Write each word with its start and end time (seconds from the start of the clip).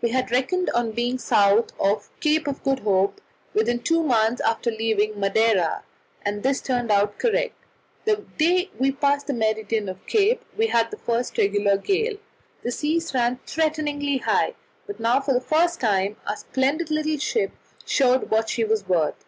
We 0.00 0.08
had 0.08 0.30
reckoned 0.30 0.70
on 0.70 0.92
being 0.92 1.18
south 1.18 1.70
of 1.78 2.04
the 2.08 2.20
Cape 2.20 2.48
of 2.48 2.62
Good 2.64 2.78
Hope 2.78 3.20
within 3.52 3.80
two 3.82 4.02
months 4.02 4.40
after 4.40 4.70
leaving 4.70 5.20
Madeira, 5.20 5.84
and 6.24 6.42
this 6.42 6.62
turned 6.62 6.90
out 6.90 7.18
correct. 7.18 7.52
The 8.06 8.24
day 8.38 8.70
we 8.78 8.90
passed 8.90 9.26
the 9.26 9.34
meridian 9.34 9.90
of 9.90 9.98
the 9.98 10.10
Cape 10.10 10.42
we 10.56 10.68
had 10.68 10.90
the 10.90 10.96
first 10.96 11.36
regular 11.36 11.76
gale; 11.76 12.16
the 12.62 12.72
seas 12.72 13.12
ran 13.12 13.38
threateningly 13.44 14.16
high, 14.16 14.54
but 14.86 14.98
now 14.98 15.20
for 15.20 15.34
the 15.34 15.42
first 15.42 15.78
time 15.78 16.16
our 16.26 16.36
splendid 16.36 16.90
little 16.90 17.18
ship 17.18 17.50
showed 17.84 18.30
what 18.30 18.48
she 18.48 18.64
was 18.64 18.88
worth. 18.88 19.26